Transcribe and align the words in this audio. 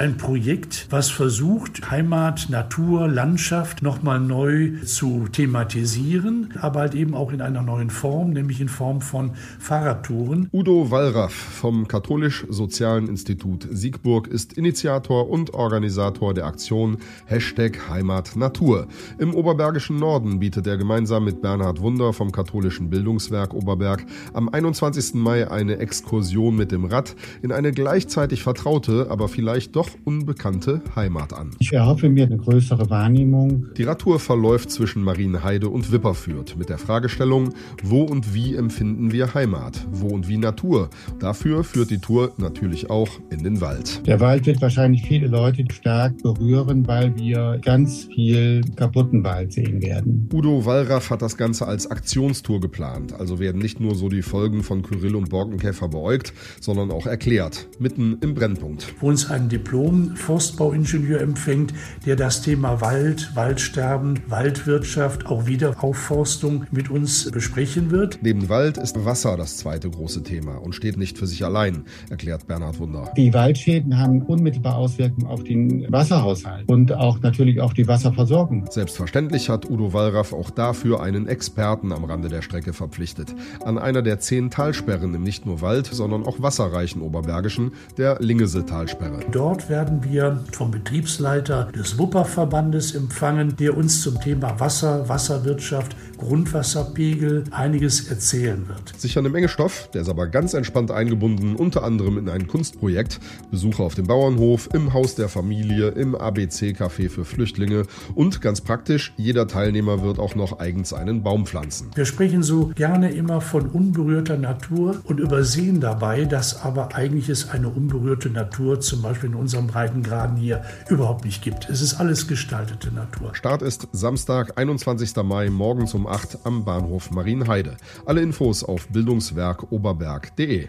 Ein 0.00 0.16
Projekt, 0.16 0.86
was 0.88 1.10
versucht, 1.10 1.90
Heimat, 1.90 2.46
Natur, 2.48 3.06
Landschaft 3.06 3.82
nochmal 3.82 4.18
neu 4.18 4.70
zu 4.82 5.28
thematisieren, 5.30 6.54
aber 6.58 6.80
halt 6.80 6.94
eben 6.94 7.14
auch 7.14 7.34
in 7.34 7.42
einer 7.42 7.60
neuen 7.60 7.90
Form, 7.90 8.30
nämlich 8.30 8.62
in 8.62 8.70
Form 8.70 9.02
von 9.02 9.32
Fahrradtouren. 9.58 10.48
Udo 10.54 10.90
Wallraff 10.90 11.34
vom 11.34 11.86
Katholisch-Sozialen 11.86 13.08
Institut 13.08 13.68
Siegburg 13.70 14.26
ist 14.28 14.54
Initiator 14.54 15.28
und 15.28 15.52
Organisator 15.52 16.32
der 16.32 16.46
Aktion 16.46 16.96
Hashtag 17.26 17.90
Heimat 17.90 18.36
Natur. 18.36 18.86
Im 19.18 19.34
oberbergischen 19.34 19.96
Norden 19.98 20.38
bietet 20.38 20.66
er 20.66 20.78
gemeinsam 20.78 21.26
mit 21.26 21.42
Bernhard 21.42 21.82
Wunder 21.82 22.14
vom 22.14 22.32
katholischen 22.32 22.88
Bildungswerk 22.88 23.52
Oberberg 23.52 24.06
am 24.32 24.48
21. 24.48 25.12
Mai 25.16 25.50
eine 25.50 25.76
Exkursion 25.76 26.56
mit 26.56 26.72
dem 26.72 26.86
Rad 26.86 27.14
in 27.42 27.52
eine 27.52 27.72
gleichzeitig 27.72 28.42
vertraute, 28.42 29.08
aber 29.10 29.28
vielleicht 29.28 29.76
doch 29.76 29.89
unbekannte 30.04 30.82
Heimat 30.96 31.32
an. 31.32 31.50
Ich 31.58 31.72
erhoffe 31.72 32.08
mir 32.08 32.26
eine 32.26 32.36
größere 32.36 32.90
Wahrnehmung. 32.90 33.66
Die 33.76 33.84
Radtour 33.84 34.18
verläuft 34.18 34.70
zwischen 34.70 35.02
Marienheide 35.02 35.68
und 35.68 35.92
Wipperfürth 35.92 36.56
mit 36.56 36.68
der 36.68 36.78
Fragestellung, 36.78 37.50
wo 37.82 38.02
und 38.02 38.34
wie 38.34 38.54
empfinden 38.54 39.12
wir 39.12 39.34
Heimat? 39.34 39.86
Wo 39.90 40.08
und 40.08 40.28
wie 40.28 40.36
Natur? 40.36 40.90
Dafür 41.18 41.64
führt 41.64 41.90
die 41.90 41.98
Tour 41.98 42.32
natürlich 42.38 42.90
auch 42.90 43.08
in 43.30 43.42
den 43.42 43.60
Wald. 43.60 44.06
Der 44.06 44.20
Wald 44.20 44.46
wird 44.46 44.60
wahrscheinlich 44.60 45.02
viele 45.02 45.26
Leute 45.26 45.64
stark 45.72 46.22
berühren, 46.22 46.86
weil 46.86 47.16
wir 47.16 47.58
ganz 47.64 48.04
viel 48.14 48.62
kaputten 48.76 49.24
Wald 49.24 49.52
sehen 49.52 49.82
werden. 49.82 50.28
Udo 50.32 50.64
Wallraff 50.64 51.10
hat 51.10 51.22
das 51.22 51.36
Ganze 51.36 51.66
als 51.66 51.90
Aktionstour 51.90 52.60
geplant. 52.60 53.12
Also 53.12 53.38
werden 53.38 53.60
nicht 53.60 53.80
nur 53.80 53.94
so 53.94 54.08
die 54.08 54.22
Folgen 54.22 54.62
von 54.62 54.82
Kyrill 54.82 55.16
und 55.16 55.30
Borkenkäfer 55.30 55.88
beäugt, 55.88 56.32
sondern 56.60 56.90
auch 56.90 57.06
erklärt. 57.06 57.68
Mitten 57.78 58.18
im 58.20 58.34
Brennpunkt. 58.34 58.94
Wo 59.00 59.08
uns 59.08 59.30
ein 59.30 59.48
Diplom 59.48 59.79
Diplom-Forstbauingenieur 59.80 61.20
empfängt, 61.20 61.72
der 62.04 62.16
das 62.16 62.42
Thema 62.42 62.80
Wald, 62.80 63.34
Waldsterben, 63.34 64.20
Waldwirtschaft, 64.28 65.26
auch 65.26 65.46
Wiederaufforstung 65.46 66.66
mit 66.70 66.90
uns 66.90 67.30
besprechen 67.30 67.90
wird. 67.90 68.18
Neben 68.22 68.48
Wald 68.48 68.76
ist 68.76 69.04
Wasser 69.04 69.36
das 69.36 69.56
zweite 69.56 69.88
große 69.88 70.22
Thema 70.22 70.56
und 70.56 70.74
steht 70.74 70.98
nicht 70.98 71.16
für 71.16 71.26
sich 71.26 71.44
allein, 71.44 71.84
erklärt 72.10 72.46
Bernhard 72.46 72.78
Wunder. 72.78 73.10
Die 73.16 73.32
Waldschäden 73.32 73.98
haben 73.98 74.22
unmittelbar 74.22 74.76
Auswirkungen 74.76 75.26
auf 75.26 75.44
den 75.44 75.90
Wasserhaushalt 75.90 76.68
und 76.68 76.92
auch 76.92 77.20
natürlich 77.20 77.60
auf 77.60 77.72
die 77.72 77.88
Wasserversorgung. 77.88 78.66
Selbstverständlich 78.70 79.48
hat 79.48 79.68
Udo 79.68 79.92
Wallraff 79.92 80.32
auch 80.32 80.50
dafür 80.50 81.02
einen 81.02 81.26
Experten 81.26 81.92
am 81.92 82.04
Rande 82.04 82.28
der 82.28 82.42
Strecke 82.42 82.72
verpflichtet. 82.72 83.34
An 83.64 83.78
einer 83.78 84.02
der 84.02 84.20
zehn 84.20 84.50
Talsperren 84.50 85.14
im 85.14 85.22
nicht 85.22 85.46
nur 85.46 85.62
Wald, 85.62 85.86
sondern 85.86 86.24
auch 86.24 86.42
wasserreichen 86.42 87.00
Oberbergischen, 87.00 87.72
der 87.96 88.18
Lingese-Talsperre. 88.20 89.20
Dort 89.30 89.69
werden 89.70 90.04
wir 90.04 90.44
vom 90.52 90.70
Betriebsleiter 90.70 91.68
des 91.74 91.98
Wupperverbandes 91.98 92.94
empfangen, 92.94 93.56
der 93.56 93.76
uns 93.76 94.02
zum 94.02 94.20
Thema 94.20 94.60
Wasser, 94.60 95.08
Wasserwirtschaft, 95.08 95.96
Grundwasserpegel 96.20 97.44
einiges 97.50 98.08
erzählen 98.08 98.68
wird. 98.68 98.94
Sicher 98.98 99.20
eine 99.20 99.30
Menge 99.30 99.48
Stoff, 99.48 99.90
der 99.92 100.02
ist 100.02 100.08
aber 100.08 100.28
ganz 100.28 100.54
entspannt 100.54 100.90
eingebunden, 100.90 101.56
unter 101.56 101.82
anderem 101.82 102.18
in 102.18 102.28
ein 102.28 102.46
Kunstprojekt, 102.46 103.18
Besuche 103.50 103.82
auf 103.82 103.94
dem 103.94 104.06
Bauernhof, 104.06 104.68
im 104.74 104.92
Haus 104.92 105.14
der 105.14 105.28
Familie, 105.28 105.88
im 105.88 106.14
ABC-Café 106.14 107.08
für 107.08 107.24
Flüchtlinge 107.24 107.84
und 108.14 108.40
ganz 108.40 108.60
praktisch, 108.60 109.12
jeder 109.16 109.48
Teilnehmer 109.48 110.02
wird 110.02 110.18
auch 110.18 110.34
noch 110.34 110.60
eigens 110.60 110.92
einen 110.92 111.22
Baum 111.22 111.46
pflanzen. 111.46 111.90
Wir 111.94 112.04
sprechen 112.04 112.42
so 112.42 112.70
gerne 112.74 113.10
immer 113.12 113.40
von 113.40 113.66
unberührter 113.66 114.36
Natur 114.36 115.00
und 115.04 115.20
übersehen 115.20 115.80
dabei, 115.80 116.26
dass 116.26 116.62
aber 116.62 116.94
eigentlich 116.94 117.28
es 117.28 117.48
eine 117.48 117.68
unberührte 117.68 118.28
Natur 118.28 118.80
zum 118.80 119.02
Beispiel 119.02 119.30
in 119.30 119.36
unserem 119.36 119.66
Breitengraden 119.66 120.36
hier 120.36 120.62
überhaupt 120.88 121.24
nicht 121.24 121.42
gibt. 121.42 121.68
Es 121.70 121.80
ist 121.80 121.94
alles 121.94 122.28
gestaltete 122.28 122.92
Natur. 122.92 123.34
Start 123.34 123.62
ist 123.62 123.88
Samstag, 123.92 124.58
21. 124.58 125.16
Mai 125.24 125.48
morgens 125.48 125.94
um 125.94 126.09
8 126.10 126.40
am 126.44 126.64
Bahnhof 126.64 127.10
Marienheide. 127.10 127.78
Alle 128.04 128.20
Infos 128.20 128.62
auf 128.64 128.88
bildungswerkoberberg.de. 128.88 130.68